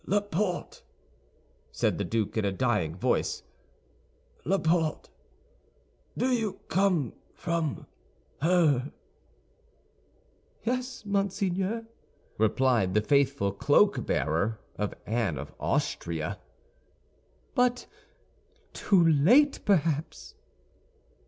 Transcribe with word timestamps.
"Laporte," 0.07 0.81
said 1.71 1.99
the 1.99 2.03
duke, 2.03 2.35
in 2.35 2.43
a 2.43 2.51
dying 2.51 2.95
voice, 2.95 3.43
"Laporte, 4.45 5.11
do 6.17 6.31
you 6.31 6.53
come 6.69 7.13
from 7.35 7.85
her?" 8.41 8.91
"Yes, 10.65 11.05
monseigneur," 11.05 11.85
replied 12.39 12.95
the 12.95 13.01
faithful 13.01 13.51
cloak 13.51 14.03
bearer 14.07 14.57
of 14.75 14.95
Anne 15.05 15.37
of 15.37 15.53
Austria, 15.59 16.39
"but 17.53 17.85
too 18.73 19.07
late, 19.07 19.59
perhaps." 19.65 20.33